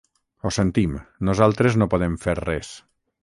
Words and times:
Ho 0.47 0.51
sentim, 0.55 0.95
nosaltres 1.29 1.77
no 1.81 1.89
podem 1.93 2.17
fer 2.27 2.37
res. 2.43 2.73